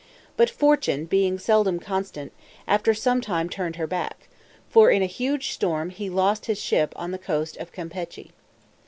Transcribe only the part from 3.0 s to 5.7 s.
time turned her back; for in a huge